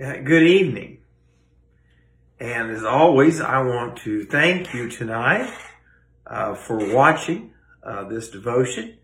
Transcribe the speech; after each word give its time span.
Good 0.00 0.44
evening. 0.44 1.00
And 2.38 2.70
as 2.70 2.84
always, 2.84 3.42
I 3.42 3.60
want 3.60 3.98
to 3.98 4.24
thank 4.24 4.72
you 4.72 4.88
tonight 4.88 5.52
uh, 6.26 6.54
for 6.54 6.94
watching 6.94 7.52
uh, 7.82 8.08
this 8.08 8.30
devotion. 8.30 8.96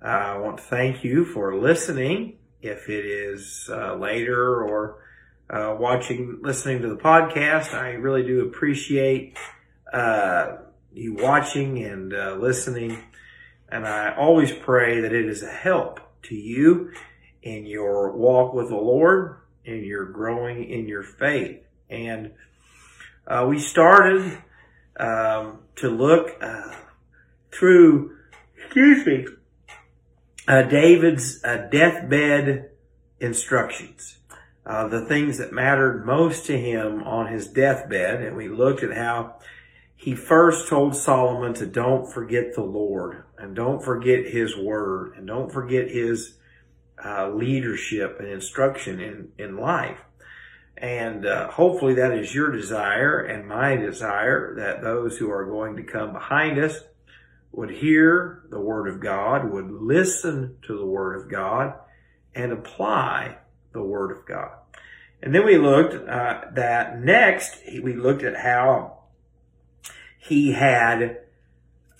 Uh, 0.00 0.06
I 0.06 0.38
want 0.38 0.58
to 0.58 0.62
thank 0.62 1.02
you 1.02 1.24
for 1.24 1.56
listening, 1.56 2.38
if 2.62 2.88
it 2.88 3.04
is 3.04 3.68
uh, 3.72 3.96
later 3.96 4.62
or 4.62 5.02
uh, 5.50 5.74
watching, 5.80 6.38
listening 6.42 6.80
to 6.82 6.90
the 6.90 6.96
podcast. 6.96 7.74
I 7.74 7.94
really 7.94 8.22
do 8.22 8.42
appreciate 8.42 9.36
uh, 9.92 10.58
you 10.94 11.14
watching 11.14 11.82
and 11.82 12.12
listening. 12.40 13.02
And 13.68 13.84
I 13.84 14.14
always 14.14 14.52
pray 14.52 15.00
that 15.00 15.12
it 15.12 15.26
is 15.26 15.42
a 15.42 15.50
help 15.50 15.98
to 16.28 16.36
you 16.36 16.92
in 17.42 17.66
your 17.66 18.12
walk 18.12 18.54
with 18.54 18.68
the 18.68 18.76
Lord 18.76 19.40
and 19.66 19.84
you're 19.84 20.06
growing 20.06 20.64
in 20.64 20.86
your 20.86 21.02
faith. 21.02 21.62
And 21.90 22.32
uh, 23.26 23.46
we 23.48 23.58
started 23.58 24.38
um, 24.98 25.60
to 25.76 25.90
look 25.90 26.36
uh, 26.40 26.74
through, 27.52 28.16
excuse 28.56 29.06
me, 29.06 29.26
uh, 30.48 30.62
David's 30.62 31.42
uh, 31.44 31.68
deathbed 31.70 32.70
instructions, 33.20 34.18
uh, 34.64 34.88
the 34.88 35.04
things 35.06 35.38
that 35.38 35.52
mattered 35.52 36.06
most 36.06 36.46
to 36.46 36.58
him 36.58 37.02
on 37.02 37.32
his 37.32 37.48
deathbed, 37.48 38.22
and 38.22 38.36
we 38.36 38.48
looked 38.48 38.82
at 38.82 38.96
how 38.96 39.36
he 39.96 40.14
first 40.14 40.68
told 40.68 40.94
Solomon 40.94 41.54
to 41.54 41.66
don't 41.66 42.12
forget 42.12 42.54
the 42.54 42.62
Lord 42.62 43.24
and 43.38 43.56
don't 43.56 43.82
forget 43.82 44.26
his 44.26 44.56
word 44.56 45.14
and 45.16 45.26
don't 45.26 45.50
forget 45.50 45.90
his 45.90 46.34
uh, 47.04 47.30
leadership 47.30 48.16
and 48.18 48.28
instruction 48.28 49.00
in, 49.00 49.28
in 49.38 49.56
life. 49.56 49.98
And 50.76 51.26
uh, 51.26 51.50
hopefully 51.50 51.94
that 51.94 52.12
is 52.12 52.34
your 52.34 52.50
desire 52.50 53.20
and 53.20 53.48
my 53.48 53.76
desire 53.76 54.54
that 54.56 54.82
those 54.82 55.16
who 55.16 55.30
are 55.30 55.46
going 55.46 55.76
to 55.76 55.82
come 55.82 56.12
behind 56.12 56.58
us 56.58 56.80
would 57.52 57.70
hear 57.70 58.42
the 58.50 58.60
Word 58.60 58.88
of 58.88 59.00
God, 59.00 59.50
would 59.50 59.70
listen 59.70 60.58
to 60.66 60.76
the 60.76 60.84
Word 60.84 61.20
of 61.20 61.30
God, 61.30 61.74
and 62.34 62.52
apply 62.52 63.38
the 63.72 63.82
Word 63.82 64.10
of 64.10 64.26
God. 64.26 64.50
And 65.22 65.34
then 65.34 65.46
we 65.46 65.56
looked 65.56 65.94
uh, 65.94 66.42
that 66.54 67.00
next, 67.00 67.62
we 67.82 67.94
looked 67.94 68.22
at 68.22 68.36
how 68.36 68.98
he 70.18 70.52
had 70.52 71.20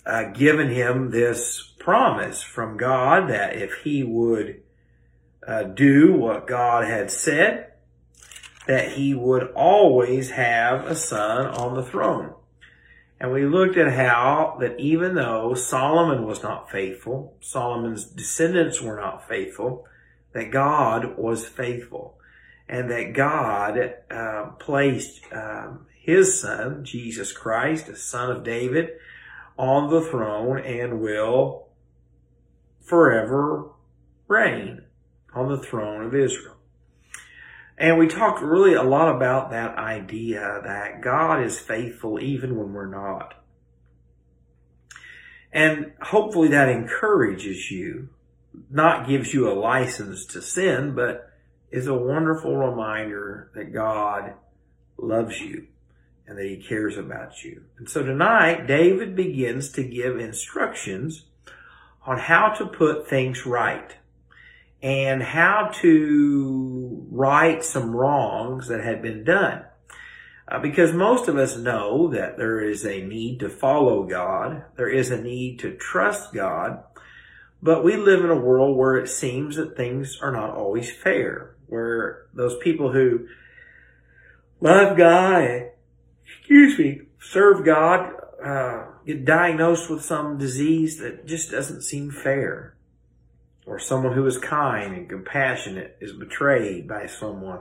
uh, 0.05 0.25
given 0.31 0.69
him 0.69 1.09
this 1.09 1.73
promise 1.79 2.43
from 2.43 2.77
God 2.77 3.29
that 3.29 3.55
if 3.55 3.73
he 3.83 4.03
would 4.03 4.61
uh, 5.47 5.63
do 5.63 6.13
what 6.13 6.45
God 6.45 6.85
had 6.85 7.09
said, 7.09 7.71
that 8.67 8.91
he 8.91 9.13
would 9.13 9.51
always 9.55 10.31
have 10.31 10.85
a 10.85 10.95
son 10.95 11.47
on 11.47 11.75
the 11.75 11.83
throne. 11.83 12.33
And 13.19 13.31
we 13.31 13.45
looked 13.45 13.77
at 13.77 13.93
how 13.93 14.57
that 14.59 14.79
even 14.79 15.15
though 15.15 15.53
Solomon 15.53 16.25
was 16.25 16.43
not 16.43 16.69
faithful, 16.69 17.35
Solomon's 17.39 18.03
descendants 18.03 18.81
were 18.81 18.99
not 18.99 19.27
faithful, 19.27 19.87
that 20.33 20.51
God 20.51 21.17
was 21.17 21.47
faithful. 21.47 22.15
And 22.69 22.91
that 22.91 23.13
God 23.13 23.79
uh, 24.11 24.51
placed 24.59 25.21
um, 25.31 25.85
his 25.97 26.41
son, 26.41 26.83
Jesus 26.83 27.31
Christ, 27.31 27.87
the 27.87 27.95
son 27.95 28.29
of 28.29 28.43
David, 28.43 28.89
on 29.57 29.89
the 29.89 30.01
throne 30.01 30.59
and 30.59 30.99
will 30.99 31.67
forever 32.81 33.69
reign 34.27 34.81
on 35.37 35.49
the 35.49 35.61
throne 35.61 36.03
of 36.03 36.15
Israel. 36.15 36.55
And 37.77 37.99
we 37.99 38.07
talked 38.07 38.41
really 38.41 38.73
a 38.73 38.83
lot 38.83 39.15
about 39.15 39.51
that 39.51 39.77
idea 39.77 40.61
that 40.63 41.01
God 41.01 41.43
is 41.43 41.59
faithful 41.59 42.19
even 42.19 42.57
when 42.57 42.73
we're 42.73 42.87
not. 42.87 43.35
And 45.53 45.93
hopefully 46.01 46.49
that 46.49 46.69
encourages 46.69 47.69
you, 47.69 48.09
not 48.69 49.07
gives 49.07 49.33
you 49.33 49.47
a 49.47 49.53
license 49.53 50.25
to 50.27 50.41
sin, 50.41 50.95
but 50.95 51.31
is 51.71 51.87
a 51.87 51.93
wonderful 51.93 52.55
reminder 52.55 53.51
that 53.53 53.73
God 53.73 54.33
loves 54.97 55.39
you 55.39 55.67
and 56.25 56.37
that 56.37 56.45
he 56.45 56.57
cares 56.57 56.97
about 56.97 57.43
you. 57.43 57.63
And 57.77 57.87
so 57.87 58.03
tonight, 58.03 58.67
David 58.67 59.15
begins 59.15 59.69
to 59.73 59.83
give 59.83 60.19
instructions 60.19 61.25
on 62.05 62.17
how 62.17 62.49
to 62.49 62.65
put 62.65 63.07
things 63.07 63.45
right 63.45 63.95
and 64.81 65.23
how 65.23 65.71
to 65.81 67.05
right 67.11 67.63
some 67.63 67.95
wrongs 67.95 68.67
that 68.67 68.83
had 68.83 69.01
been 69.01 69.23
done. 69.23 69.63
Uh, 70.47 70.59
because 70.59 70.93
most 70.93 71.27
of 71.27 71.37
us 71.37 71.57
know 71.57 72.07
that 72.09 72.37
there 72.37 72.61
is 72.61 72.85
a 72.85 73.03
need 73.03 73.39
to 73.39 73.49
follow 73.49 74.03
God, 74.03 74.63
there 74.77 74.89
is 74.89 75.11
a 75.11 75.21
need 75.21 75.59
to 75.59 75.75
trust 75.75 76.33
God, 76.33 76.83
but 77.61 77.83
we 77.83 77.97
live 77.97 78.23
in 78.23 78.29
a 78.29 78.39
world 78.39 78.77
where 78.77 78.95
it 78.95 79.09
seems 79.09 79.57
that 79.57 79.75
things 79.75 80.19
are 80.21 80.31
not 80.31 80.51
always 80.51 80.89
fair, 80.89 81.55
where 81.65 82.27
those 82.33 82.57
people 82.59 82.93
who 82.93 83.27
love 84.61 84.95
God, 84.95 85.71
excuse 86.39 86.79
me, 86.79 87.01
serve 87.19 87.65
God, 87.65 88.13
uh, 88.41 88.85
get 89.05 89.25
diagnosed 89.25 89.89
with 89.89 90.05
some 90.05 90.37
disease 90.37 90.97
that 90.99 91.25
just 91.25 91.51
doesn't 91.51 91.81
seem 91.81 92.09
fair 92.09 92.76
or 93.67 93.77
someone 93.77 94.13
who 94.13 94.25
is 94.25 94.37
kind 94.37 94.95
and 94.95 95.09
compassionate 95.09 95.97
is 95.99 96.13
betrayed 96.13 96.87
by 96.87 97.05
someone. 97.05 97.59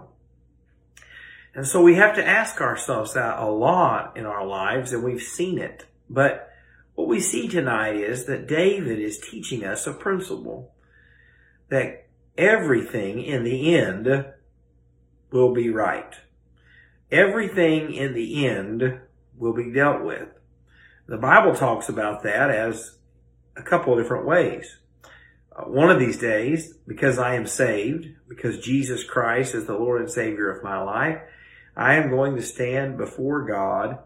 And 1.53 1.67
so 1.67 1.83
we 1.83 1.97
have 1.97 2.15
to 2.15 2.27
ask 2.27 2.61
ourselves 2.61 3.15
that 3.15 3.39
a 3.39 3.47
lot 3.47 4.17
in 4.17 4.25
our 4.25 4.47
lives, 4.47 4.93
and 4.93 5.03
we've 5.03 5.21
seen 5.21 5.59
it. 5.59 5.84
But 6.09 6.49
what 6.94 7.09
we 7.09 7.19
see 7.19 7.49
tonight 7.49 7.97
is 7.97 8.27
that 8.27 8.47
David 8.47 9.00
is 9.00 9.19
teaching 9.19 9.65
us 9.65 9.87
a 9.87 9.93
principle 9.93 10.72
that 11.71 12.06
everything 12.38 13.21
in 13.21 13.43
the 13.43 13.75
end 13.75 14.27
will 15.33 15.53
be 15.53 15.71
right. 15.71 16.15
Everything 17.11 17.93
in 17.93 18.15
the 18.15 18.47
end 18.47 19.00
will 19.37 19.55
be 19.55 19.73
dealt 19.73 20.05
with. 20.05 20.28
The 21.09 21.19
Bible 21.19 21.55
talks 21.55 21.88
about 21.88 22.23
that 22.23 22.50
as 22.50 22.97
a 23.56 23.62
couple 23.62 23.93
of 23.93 23.99
different 23.99 24.27
ways. 24.27 24.77
Uh, 25.56 25.65
one 25.65 25.91
of 25.91 25.99
these 25.99 26.19
days, 26.19 26.75
because 26.87 27.19
I 27.19 27.34
am 27.34 27.47
saved, 27.47 28.09
because 28.28 28.59
Jesus 28.59 29.05
Christ 29.05 29.55
is 29.55 29.67
the 29.67 29.78
Lord 29.78 30.03
and 30.03 30.11
Savior 30.11 30.50
of 30.50 30.62
my 30.62 30.81
life, 30.83 31.21
I 31.77 31.94
am 31.94 32.11
going 32.11 32.37
to 32.37 32.43
stand 32.43 32.99
before 32.99 33.47
God 33.47 33.99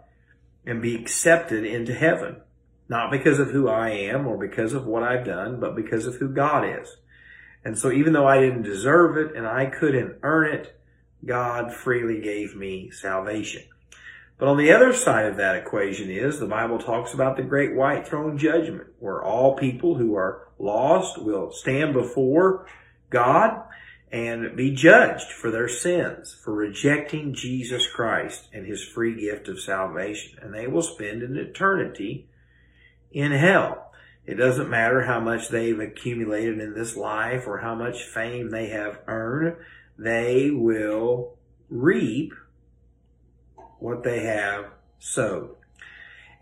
and 0.65 0.83
be 0.83 0.95
accepted 0.95 1.65
into 1.65 1.95
heaven. 1.95 2.43
Not 2.89 3.11
because 3.11 3.39
of 3.39 3.51
who 3.51 3.69
I 3.69 3.91
am 3.91 4.27
or 4.27 4.37
because 4.37 4.73
of 4.73 4.85
what 4.85 5.03
I've 5.03 5.25
done, 5.25 5.61
but 5.61 5.77
because 5.77 6.07
of 6.07 6.17
who 6.17 6.29
God 6.29 6.65
is. 6.81 6.97
And 7.65 7.79
so 7.79 7.93
even 7.93 8.13
though 8.13 8.27
I 8.27 8.41
didn't 8.41 8.63
deserve 8.63 9.17
it 9.17 9.37
and 9.37 9.47
I 9.47 9.67
couldn't 9.67 10.19
earn 10.23 10.53
it, 10.53 10.81
God 11.25 11.73
freely 11.73 12.21
gave 12.21 12.57
me 12.57 12.91
salvation. 12.91 13.63
But 14.39 14.49
on 14.49 14.57
the 14.57 14.73
other 14.73 14.95
side 14.95 15.27
of 15.27 15.37
that 15.37 15.57
equation 15.57 16.11
is 16.11 16.41
the 16.41 16.47
Bible 16.47 16.79
talks 16.79 17.13
about 17.13 17.37
the 17.37 17.43
great 17.43 17.75
white 17.75 18.09
throne 18.09 18.39
judgment 18.39 18.89
where 18.99 19.23
all 19.23 19.57
people 19.57 19.97
who 19.97 20.17
are 20.17 20.49
lost 20.61 21.23
will 21.23 21.53
stand 21.53 21.93
before 21.93 22.67
God 23.09 23.63
and 24.13 24.57
be 24.57 24.73
judged 24.73 25.31
for 25.31 25.51
their 25.51 25.69
sins, 25.69 26.35
for 26.35 26.53
rejecting 26.53 27.33
Jesus 27.33 27.87
Christ 27.87 28.49
and 28.53 28.67
his 28.67 28.83
free 28.83 29.21
gift 29.21 29.49
of 29.49 29.61
salvation. 29.61 30.39
And 30.43 30.53
they 30.53 30.67
will 30.67 30.83
spend 30.83 31.23
an 31.23 31.37
eternity 31.37 32.27
in 33.13 33.33
hell. 33.33 33.93
It 34.27 34.35
doesn't 34.35 34.69
matter 34.69 35.03
how 35.03 35.21
much 35.21 35.49
they've 35.49 35.79
accumulated 35.79 36.59
in 36.59 36.75
this 36.75 36.97
life 36.97 37.47
or 37.47 37.59
how 37.59 37.75
much 37.75 38.03
fame 38.03 38.51
they 38.51 38.69
have 38.69 39.01
earned. 39.07 39.57
They 39.97 40.51
will 40.51 41.37
reap 41.69 42.33
what 43.79 44.03
they 44.03 44.25
have 44.25 44.67
sowed. 44.99 45.57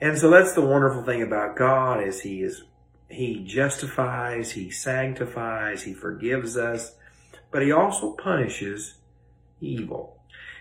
And 0.01 0.19
so 0.19 0.31
that's 0.31 0.55
the 0.55 0.61
wonderful 0.61 1.03
thing 1.03 1.23
about 1.23 1.57
God 1.57 2.03
is 2.03 2.21
he 2.21 2.43
is 2.43 2.63
he 3.09 3.45
justifies, 3.45 4.53
he 4.53 4.71
sanctifies, 4.71 5.83
he 5.83 5.95
forgives 5.95 6.57
us, 6.57 6.95
but 7.51 7.63
he 7.63 7.73
also 7.73 8.13
punishes 8.13 8.95
evil. 9.61 10.21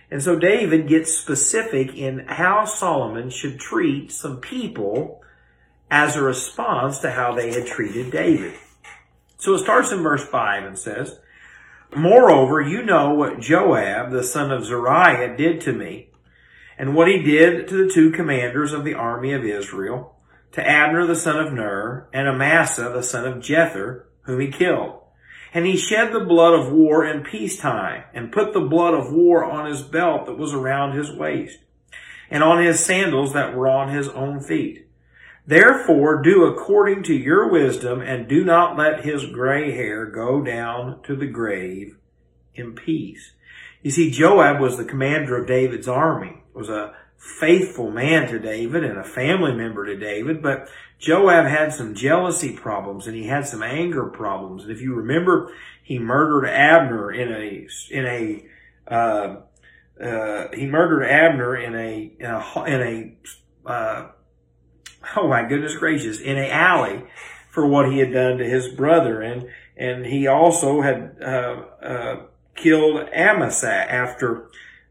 And 0.09 0.23
so 0.23 0.37
David 0.37 0.87
gets 0.87 1.13
specific 1.13 1.93
in 1.95 2.19
how 2.27 2.65
Solomon 2.65 3.29
should 3.29 3.59
treat 3.59 4.11
some 4.11 4.39
people 4.39 5.21
as 5.91 6.15
a 6.15 6.23
response 6.23 6.99
to 6.99 7.11
how 7.11 7.33
they 7.33 7.53
had 7.53 7.67
treated 7.67 8.11
David. 8.11 8.53
So 9.37 9.53
it 9.53 9.59
starts 9.59 9.91
in 9.91 10.01
verse 10.01 10.25
5 10.25 10.63
and 10.63 10.79
says, 10.79 11.19
Moreover, 11.95 12.61
you 12.61 12.83
know 12.83 13.13
what 13.13 13.39
Joab, 13.39 14.11
the 14.11 14.23
son 14.23 14.51
of 14.51 14.65
Zeruiah, 14.65 15.35
did 15.37 15.61
to 15.61 15.73
me 15.73 16.09
and 16.77 16.95
what 16.95 17.07
he 17.07 17.21
did 17.21 17.67
to 17.67 17.85
the 17.85 17.91
two 17.91 18.11
commanders 18.11 18.71
of 18.71 18.83
the 18.83 18.93
army 18.93 19.33
of 19.33 19.43
Israel, 19.43 20.15
to 20.53 20.67
Abner 20.67 21.05
the 21.05 21.15
son 21.15 21.37
of 21.37 21.53
Ner, 21.53 22.07
and 22.13 22.27
Amasa 22.27 22.89
the 22.93 23.03
son 23.03 23.25
of 23.25 23.37
Jether, 23.37 24.03
whom 24.21 24.39
he 24.39 24.47
killed. 24.49 25.01
And 25.53 25.65
he 25.65 25.77
shed 25.77 26.11
the 26.11 26.25
blood 26.25 26.53
of 26.53 26.71
war 26.71 27.05
in 27.05 27.23
peacetime 27.23 28.03
and 28.13 28.31
put 28.31 28.53
the 28.53 28.61
blood 28.61 28.93
of 28.93 29.11
war 29.11 29.43
on 29.43 29.65
his 29.65 29.81
belt 29.81 30.25
that 30.25 30.37
was 30.37 30.53
around 30.53 30.95
his 30.95 31.11
waist 31.11 31.59
and 32.29 32.43
on 32.43 32.63
his 32.63 32.83
sandals 32.83 33.33
that 33.33 33.55
were 33.55 33.67
on 33.67 33.89
his 33.89 34.09
own 34.09 34.41
feet. 34.41 34.87
Therefore 35.45 36.21
do 36.21 36.43
according 36.43 37.03
to 37.03 37.13
your 37.13 37.49
wisdom 37.49 38.01
and 38.01 38.27
do 38.27 38.43
not 38.43 38.77
let 38.77 39.05
his 39.05 39.25
gray 39.25 39.71
hair 39.71 40.05
go 40.05 40.41
down 40.41 41.01
to 41.03 41.15
the 41.15 41.27
grave 41.27 41.97
in 42.53 42.73
peace. 42.73 43.31
You 43.81 43.91
see, 43.91 44.11
Joab 44.11 44.59
was 44.59 44.75
the 44.75 44.83
commander 44.83 45.37
of 45.37 45.47
David's 45.47 45.87
army, 45.87 46.43
was 46.53 46.67
a 46.67 46.93
faithful 47.17 47.91
man 47.91 48.27
to 48.27 48.39
David 48.39 48.83
and 48.83 48.97
a 48.97 49.03
family 49.03 49.53
member 49.53 49.85
to 49.85 49.95
David, 49.95 50.41
but 50.41 50.69
Joab 50.99 51.45
had 51.45 51.73
some 51.73 51.93
jealousy 51.93 52.55
problems 52.55 53.07
and 53.07 53.15
he 53.15 53.27
had 53.27 53.47
some 53.47 53.61
anger 53.61 54.05
problems. 54.05 54.63
And 54.63 54.71
if 54.71 54.81
you 54.81 54.95
remember, 54.95 55.51
he 55.83 55.99
murdered 55.99 56.47
Abner 56.47 57.11
in 57.11 57.31
a, 57.31 57.67
in 57.91 58.05
a, 58.05 58.45
uh, 58.93 59.35
uh, 60.03 60.47
he 60.53 60.65
murdered 60.67 61.05
Abner 61.05 61.55
in 61.55 61.75
a, 61.75 62.11
in 62.19 62.25
a, 62.25 62.63
in 62.65 62.81
a, 62.81 63.69
uh, 63.69 64.07
oh 65.15 65.27
my 65.27 65.43
goodness 65.47 65.75
gracious, 65.75 66.19
in 66.19 66.37
a 66.37 66.49
alley 66.49 67.03
for 67.49 67.67
what 67.67 67.91
he 67.91 67.99
had 67.99 68.13
done 68.13 68.37
to 68.37 68.45
his 68.45 68.67
brother. 68.69 69.21
And, 69.21 69.49
and 69.75 70.05
he 70.05 70.27
also 70.27 70.81
had, 70.81 71.17
uh, 71.21 71.63
uh, 71.83 72.21
killed 72.55 73.07
Amasa 73.09 73.71
after, 73.71 74.49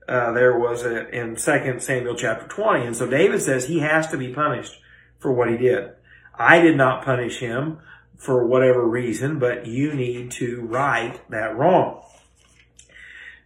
uh, 0.08 0.32
there 0.32 0.58
was 0.58 0.84
a, 0.84 1.08
in 1.08 1.36
2 1.36 1.80
Samuel 1.80 2.14
chapter 2.14 2.46
20. 2.46 2.86
And 2.86 2.96
so 2.96 3.06
David 3.06 3.42
says 3.42 3.66
he 3.66 3.80
has 3.80 4.08
to 4.08 4.16
be 4.16 4.32
punished 4.32 4.80
for 5.18 5.32
what 5.32 5.50
he 5.50 5.56
did. 5.56 5.90
I 6.38 6.60
did 6.60 6.76
not 6.76 7.04
punish 7.04 7.38
him 7.38 7.78
for 8.16 8.46
whatever 8.46 8.86
reason, 8.86 9.38
but 9.38 9.66
you 9.66 9.94
need 9.94 10.30
to 10.32 10.62
right 10.62 11.20
that 11.30 11.56
wrong. 11.56 12.02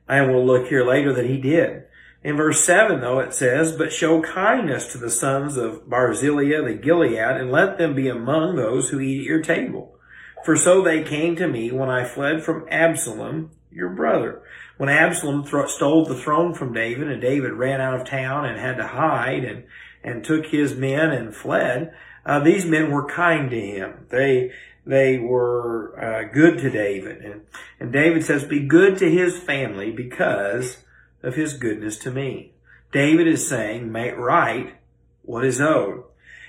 And 0.09 0.31
we'll 0.31 0.47
look 0.47 0.69
here 0.69 0.85
later 0.85 1.13
that 1.13 1.27
he 1.27 1.39
did. 1.39 1.85
In 2.23 2.37
verse 2.37 2.63
7 2.63 3.01
though 3.01 3.21
it 3.21 3.33
says, 3.33 3.73
But 3.73 3.93
show 3.93 4.21
kindness 4.21 4.93
to 4.93 4.99
the 4.99 5.11
sons 5.11 5.57
of 5.57 5.89
Barzillai 5.89 6.63
the 6.65 6.75
Gilead, 6.75 7.17
and 7.17 7.51
let 7.51 7.79
them 7.79 7.95
be 7.95 8.09
among 8.09 8.57
those 8.57 8.91
who 8.91 9.01
eat 9.01 9.21
at 9.21 9.27
your 9.27 9.43
table. 9.43 9.97
For 10.45 10.57
so 10.57 10.83
they 10.83 11.03
came 11.03 11.37
to 11.37 11.47
me 11.47 11.71
when 11.71 11.89
I 11.89 12.05
fled 12.05 12.43
from 12.43 12.67
Absalom, 12.71 13.51
your 13.71 13.91
brother. 13.91 14.43
When 14.77 14.89
Absalom 14.89 15.45
stole 15.69 16.05
the 16.05 16.15
throne 16.15 16.55
from 16.55 16.73
David, 16.73 17.11
and 17.11 17.21
David 17.21 17.53
ran 17.53 17.81
out 17.81 18.01
of 18.01 18.07
town 18.07 18.47
and 18.47 18.59
had 18.59 18.77
to 18.77 18.87
hide, 18.87 19.45
and, 19.45 19.65
and 20.03 20.25
took 20.25 20.47
his 20.47 20.75
men 20.75 21.11
and 21.11 21.35
fled, 21.35 21.93
uh, 22.25 22.41
these 22.41 22.65
men 22.65 22.91
were 22.91 23.07
kind 23.07 23.51
to 23.51 23.61
him. 23.61 24.07
They, 24.11 24.53
they 24.87 25.19
were 25.19 25.99
uh, 26.03 26.33
good 26.33 26.59
to 26.59 26.71
David. 26.71 27.19
And, 27.23 27.43
and 27.79 27.93
David 27.93 28.25
says, 28.25 28.45
be 28.45 28.61
good 28.61 28.99
to 28.99 29.11
his 29.11 29.39
family 29.39 29.91
because 29.91 30.79
of 31.23 31.35
his 31.35 31.55
goodness 31.55 31.99
to 31.99 32.11
me. 32.11 32.53
David 32.93 33.29
is 33.29 33.49
saying, 33.49 33.93
make 33.93 34.17
right 34.17 34.75
what 35.23 35.45
is 35.45 35.61
owed. 35.61 36.05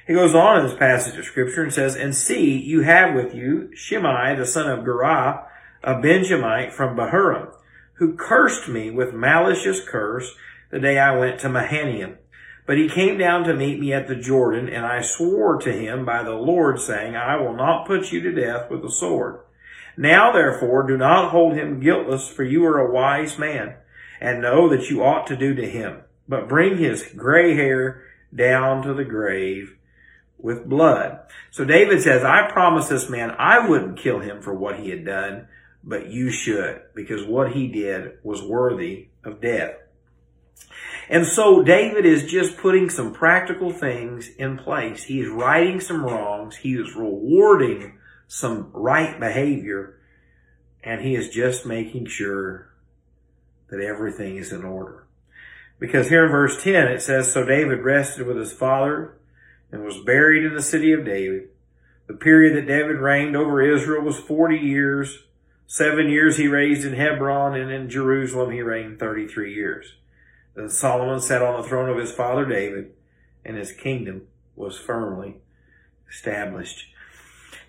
He 0.07 0.13
goes 0.13 0.33
on 0.33 0.59
in 0.59 0.65
this 0.65 0.77
passage 0.77 1.17
of 1.19 1.25
scripture 1.25 1.63
and 1.63 1.73
says, 1.73 1.95
and 1.95 2.15
see, 2.15 2.57
you 2.57 2.81
have 2.81 3.13
with 3.13 3.35
you 3.35 3.69
Shimei, 3.75 4.35
the 4.35 4.45
son 4.45 4.69
of 4.69 4.83
Gera, 4.83 5.47
a 5.83 5.99
Benjamite 5.99 6.73
from 6.73 6.95
Bahurim, 6.95 7.53
who 7.93 8.15
cursed 8.15 8.67
me 8.67 8.91
with 8.91 9.13
malicious 9.13 9.81
curse 9.87 10.35
the 10.69 10.79
day 10.79 10.97
I 10.97 11.15
went 11.17 11.39
to 11.39 11.49
Mahanaim. 11.49 12.17
But 12.65 12.77
he 12.77 12.87
came 12.87 13.17
down 13.17 13.43
to 13.45 13.55
meet 13.55 13.79
me 13.79 13.91
at 13.91 14.07
the 14.07 14.15
Jordan, 14.15 14.69
and 14.69 14.85
I 14.85 15.01
swore 15.01 15.57
to 15.57 15.71
him 15.71 16.05
by 16.05 16.23
the 16.23 16.35
Lord, 16.35 16.79
saying, 16.79 17.15
I 17.15 17.35
will 17.35 17.55
not 17.55 17.87
put 17.87 18.11
you 18.11 18.21
to 18.21 18.31
death 18.31 18.69
with 18.69 18.81
the 18.81 18.91
sword. 18.91 19.39
Now 19.97 20.31
therefore 20.31 20.87
do 20.87 20.97
not 20.97 21.31
hold 21.31 21.53
him 21.53 21.79
guiltless, 21.79 22.29
for 22.29 22.43
you 22.43 22.65
are 22.65 22.79
a 22.79 22.91
wise 22.91 23.37
man 23.37 23.75
and 24.19 24.41
know 24.41 24.69
that 24.69 24.89
you 24.89 25.03
ought 25.03 25.27
to 25.27 25.35
do 25.35 25.53
to 25.55 25.67
him. 25.67 26.01
But 26.27 26.47
bring 26.47 26.77
his 26.77 27.03
gray 27.15 27.55
hair 27.55 28.03
down 28.33 28.83
to 28.83 28.93
the 28.93 29.03
grave 29.03 29.75
with 30.37 30.69
blood. 30.69 31.19
So 31.49 31.65
David 31.65 32.01
says, 32.01 32.23
I 32.23 32.49
promised 32.51 32.89
this 32.89 33.09
man 33.09 33.31
I 33.31 33.67
wouldn't 33.67 33.99
kill 33.99 34.19
him 34.19 34.41
for 34.41 34.53
what 34.53 34.79
he 34.79 34.89
had 34.89 35.05
done, 35.05 35.47
but 35.83 36.07
you 36.07 36.31
should, 36.31 36.81
because 36.93 37.25
what 37.25 37.53
he 37.53 37.67
did 37.67 38.17
was 38.23 38.41
worthy 38.41 39.07
of 39.23 39.41
death. 39.41 39.75
And 41.09 41.25
so 41.25 41.63
David 41.63 42.05
is 42.05 42.31
just 42.31 42.57
putting 42.57 42.89
some 42.89 43.13
practical 43.13 43.71
things 43.71 44.29
in 44.37 44.57
place. 44.57 45.03
He 45.03 45.19
is 45.19 45.29
righting 45.29 45.81
some 45.81 46.05
wrongs. 46.05 46.55
He 46.55 46.73
is 46.75 46.95
rewarding 46.95 47.97
some 48.27 48.71
right 48.71 49.19
behavior. 49.19 49.99
And 50.83 51.01
he 51.01 51.15
is 51.15 51.29
just 51.29 51.65
making 51.65 52.05
sure 52.05 52.69
that 53.69 53.81
everything 53.81 54.37
is 54.37 54.51
in 54.51 54.63
order. 54.63 55.07
Because 55.79 56.09
here 56.09 56.25
in 56.25 56.31
verse 56.31 56.63
10 56.63 56.87
it 56.87 57.01
says, 57.01 57.33
So 57.33 57.43
David 57.43 57.79
rested 57.79 58.25
with 58.25 58.37
his 58.37 58.53
father 58.53 59.17
and 59.71 59.83
was 59.83 59.97
buried 60.05 60.45
in 60.45 60.53
the 60.53 60.61
city 60.61 60.93
of 60.93 61.03
David. 61.03 61.49
The 62.07 62.13
period 62.13 62.55
that 62.55 62.67
David 62.67 62.97
reigned 62.97 63.35
over 63.35 63.61
Israel 63.61 64.03
was 64.03 64.19
40 64.19 64.57
years. 64.57 65.23
Seven 65.71 66.09
years 66.09 66.35
he 66.35 66.49
reigned 66.49 66.83
in 66.83 66.95
Hebron 66.95 67.55
and 67.55 67.71
in 67.71 67.89
Jerusalem 67.89 68.51
he 68.51 68.61
reigned 68.61 68.99
33 68.99 69.53
years. 69.53 69.93
Then 70.53 70.67
Solomon 70.67 71.21
sat 71.21 71.41
on 71.41 71.61
the 71.61 71.65
throne 71.65 71.87
of 71.87 71.97
his 71.97 72.11
father 72.11 72.43
David 72.43 72.91
and 73.45 73.55
his 73.55 73.71
kingdom 73.71 74.27
was 74.57 74.77
firmly 74.77 75.37
established. 76.09 76.87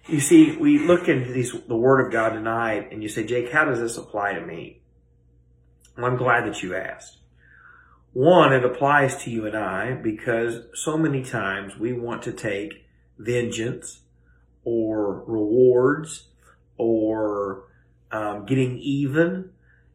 You 0.08 0.18
see, 0.18 0.56
we 0.56 0.80
look 0.80 1.06
into 1.06 1.30
these, 1.30 1.52
the 1.68 1.76
word 1.76 2.04
of 2.04 2.10
God 2.10 2.30
tonight 2.30 2.88
and 2.90 3.04
you 3.04 3.08
say, 3.08 3.22
Jake, 3.22 3.52
how 3.52 3.66
does 3.66 3.78
this 3.78 3.96
apply 3.96 4.32
to 4.32 4.44
me? 4.44 4.80
Well, 5.96 6.06
I'm 6.06 6.16
glad 6.16 6.44
that 6.46 6.60
you 6.60 6.74
asked. 6.74 7.18
One, 8.14 8.52
it 8.52 8.64
applies 8.64 9.14
to 9.22 9.30
you 9.30 9.46
and 9.46 9.56
I 9.56 9.92
because 9.92 10.64
so 10.74 10.98
many 10.98 11.22
times 11.22 11.78
we 11.78 11.92
want 11.92 12.22
to 12.22 12.32
take 12.32 12.84
vengeance 13.16 14.00
or 14.64 15.22
rewards 15.24 16.30
or 16.76 17.68
getting 18.46 18.78
even 18.78 19.50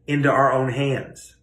into 0.05 0.29
our 0.29 0.51
own 0.51 0.71
hands. 0.71 1.35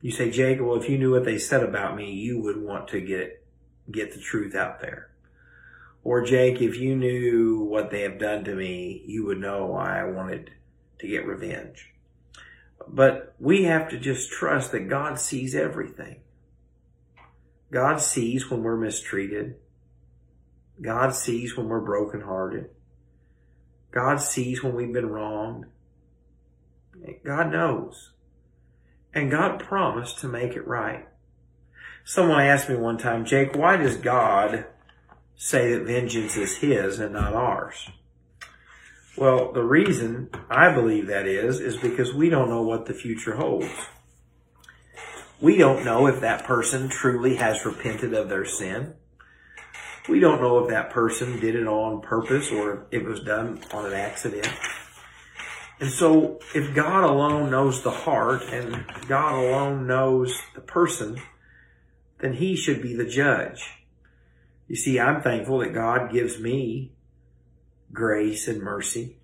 You 0.00 0.10
say, 0.10 0.30
Jake, 0.30 0.60
well, 0.60 0.80
if 0.80 0.88
you 0.88 0.98
knew 0.98 1.12
what 1.12 1.24
they 1.24 1.38
said 1.38 1.62
about 1.62 1.96
me, 1.96 2.12
you 2.12 2.40
would 2.40 2.60
want 2.60 2.88
to 2.88 3.00
get 3.00 3.44
get 3.90 4.12
the 4.12 4.20
truth 4.20 4.54
out 4.54 4.80
there. 4.80 5.10
Or 6.04 6.24
Jake, 6.24 6.60
if 6.60 6.76
you 6.76 6.96
knew 6.96 7.60
what 7.60 7.90
they 7.90 8.02
have 8.02 8.18
done 8.18 8.44
to 8.44 8.54
me, 8.54 9.02
you 9.06 9.24
would 9.26 9.38
know 9.38 9.66
why 9.66 10.00
I 10.00 10.04
wanted 10.04 10.50
to 10.98 11.06
get 11.06 11.26
revenge. 11.26 11.92
But 12.88 13.34
we 13.38 13.64
have 13.64 13.88
to 13.90 13.98
just 13.98 14.30
trust 14.30 14.72
that 14.72 14.88
God 14.88 15.18
sees 15.20 15.54
everything. 15.54 16.20
God 17.70 18.00
sees 18.00 18.50
when 18.50 18.62
we're 18.62 18.76
mistreated. 18.76 19.56
God 20.80 21.14
sees 21.14 21.56
when 21.56 21.68
we're 21.68 21.80
brokenhearted. 21.80 22.70
God 23.92 24.20
sees 24.20 24.62
when 24.62 24.74
we've 24.74 24.92
been 24.92 25.08
wronged. 25.08 25.66
God 27.24 27.52
knows. 27.52 28.10
And 29.14 29.30
God 29.30 29.60
promised 29.60 30.18
to 30.20 30.28
make 30.28 30.52
it 30.52 30.66
right. 30.66 31.06
Someone 32.04 32.40
asked 32.40 32.68
me 32.68 32.76
one 32.76 32.98
time, 32.98 33.24
Jake, 33.24 33.54
why 33.54 33.76
does 33.76 33.96
God 33.96 34.66
say 35.36 35.72
that 35.72 35.86
vengeance 35.86 36.36
is 36.36 36.58
His 36.58 36.98
and 36.98 37.12
not 37.12 37.34
ours? 37.34 37.88
Well, 39.16 39.52
the 39.52 39.62
reason 39.62 40.30
I 40.48 40.72
believe 40.72 41.06
that 41.08 41.26
is, 41.26 41.60
is 41.60 41.76
because 41.76 42.14
we 42.14 42.30
don't 42.30 42.48
know 42.48 42.62
what 42.62 42.86
the 42.86 42.94
future 42.94 43.36
holds. 43.36 43.68
We 45.40 45.58
don't 45.58 45.84
know 45.84 46.06
if 46.06 46.20
that 46.20 46.44
person 46.44 46.88
truly 46.88 47.34
has 47.36 47.66
repented 47.66 48.14
of 48.14 48.28
their 48.28 48.46
sin. 48.46 48.94
We 50.08 50.18
don't 50.18 50.40
know 50.40 50.60
if 50.60 50.70
that 50.70 50.90
person 50.90 51.40
did 51.40 51.54
it 51.54 51.66
on 51.66 52.00
purpose 52.00 52.50
or 52.50 52.86
if 52.90 53.02
it 53.02 53.04
was 53.04 53.20
done 53.20 53.60
on 53.72 53.86
an 53.86 53.92
accident. 53.92 54.48
And 55.82 55.90
so 55.90 56.38
if 56.54 56.76
God 56.76 57.02
alone 57.02 57.50
knows 57.50 57.82
the 57.82 57.90
heart 57.90 58.44
and 58.52 58.84
God 59.08 59.34
alone 59.34 59.88
knows 59.88 60.40
the 60.54 60.60
person, 60.60 61.20
then 62.20 62.34
he 62.34 62.54
should 62.54 62.80
be 62.80 62.94
the 62.94 63.04
judge. 63.04 63.68
You 64.68 64.76
see, 64.76 65.00
I'm 65.00 65.22
thankful 65.22 65.58
that 65.58 65.74
God 65.74 66.12
gives 66.12 66.38
me 66.38 66.92
grace 67.92 68.46
and 68.46 68.62
mercy. 68.62 69.16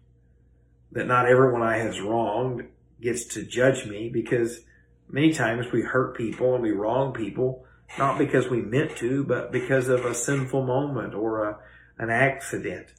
That 0.91 1.07
not 1.07 1.29
everyone 1.29 1.62
I 1.62 1.77
have 1.77 2.00
wronged 2.00 2.65
gets 3.00 3.25
to 3.35 3.45
judge 3.45 3.87
me 3.87 4.09
because 4.09 4.62
many 5.09 5.33
times 5.33 5.71
we 5.71 5.83
hurt 5.83 6.17
people 6.17 6.55
and 6.55 6.62
we 6.65 6.73
wrong 6.73 7.12
people, 7.12 7.67
not 7.99 8.19
because 8.19 8.49
we 8.49 8.62
meant 8.62 8.97
to, 8.97 9.23
but 9.23 9.53
because 9.53 9.88
of 9.88 10.05
a 10.05 10.12
sinful 10.12 10.65
moment 10.65 11.15
or 11.15 11.45
a, 11.45 11.59
an 11.99 12.11
accident. 12.11 12.95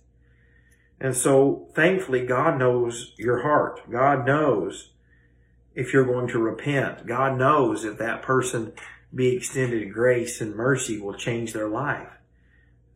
And 1.01 1.15
so 1.15 1.68
thankfully 1.74 2.25
God 2.25 2.60
knows 2.60 3.13
your 3.18 3.41
heart. 3.41 3.82
God 3.89 4.25
knows 4.25 4.89
if 5.74 5.94
you're 5.94 6.06
going 6.06 6.27
to 6.29 6.39
repent. 6.39 7.08
God 7.08 7.38
knows 7.38 7.86
if 7.86 7.98
that 7.98 8.22
person 8.22 8.74
be 9.13 9.36
extended 9.36 9.94
grace 9.94 10.41
and 10.41 10.56
mercy 10.56 11.00
will 11.00 11.13
change 11.13 11.53
their 11.53 11.70
life. 11.70 12.10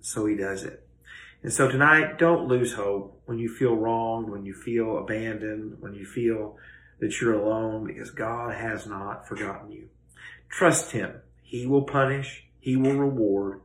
So 0.02 0.26
he 0.26 0.36
does 0.36 0.64
it. 0.64 0.86
And 1.42 1.52
so 1.52 1.70
tonight, 1.70 2.18
don't 2.18 2.48
lose 2.48 2.74
hope. 2.74 3.22
when 3.26 3.38
you 3.38 3.50
feel 3.50 3.76
wronged, 3.76 4.30
when 4.30 4.46
you 4.46 4.54
feel 4.54 4.98
abandoned, 4.98 5.78
when 5.80 5.94
you 5.94 6.06
feel 6.06 6.58
that 7.00 7.20
you're 7.20 7.34
alone 7.34 7.86
because 7.86 8.12
God 8.12 8.54
has 8.54 8.86
not 8.86 9.28
forgotten 9.28 9.72
you. 9.72 9.90
Trust 10.50 10.92
Him. 10.92 11.22
He 11.42 11.66
will 11.66 11.84
punish. 11.84 12.46
He 12.60 12.76
will 12.76 12.96
reward. 12.96 13.62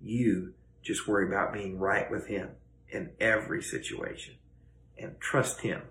You 0.00 0.54
just 0.82 1.06
worry 1.06 1.26
about 1.26 1.52
being 1.52 1.78
right 1.78 2.10
with 2.10 2.26
Him 2.26 2.50
in 2.94 3.10
every 3.20 3.62
situation 3.62 4.34
and 4.96 5.20
trust 5.20 5.60
Him 5.60 5.82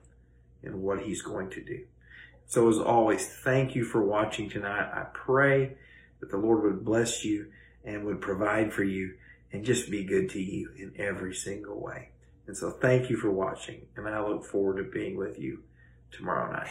in 0.63 0.81
what 0.81 1.01
He's 1.01 1.21
going 1.21 1.49
to 1.51 1.63
do. 1.63 1.85
So 2.45 2.69
as 2.69 2.77
always, 2.77 3.27
thank 3.43 3.75
you 3.75 3.83
for 3.83 4.03
watching 4.03 4.49
tonight. 4.49 4.89
I 4.93 5.05
pray 5.13 5.75
that 6.19 6.31
the 6.31 6.37
Lord 6.37 6.63
would 6.63 6.85
bless 6.85 7.23
you 7.25 7.47
and 7.83 8.05
would 8.05 8.21
provide 8.21 8.73
for 8.73 8.83
you 8.83 9.15
and 9.51 9.65
just 9.65 9.91
be 9.91 10.03
good 10.03 10.29
to 10.29 10.41
you 10.41 10.71
in 10.77 10.93
every 10.97 11.33
single 11.33 11.79
way. 11.79 12.09
And 12.47 12.55
so 12.55 12.71
thank 12.71 13.09
you 13.09 13.17
for 13.17 13.31
watching 13.31 13.87
and 13.95 14.07
I 14.07 14.21
look 14.25 14.45
forward 14.45 14.77
to 14.77 14.83
being 14.83 15.17
with 15.17 15.39
you 15.39 15.63
tomorrow 16.11 16.51
night. 16.51 16.69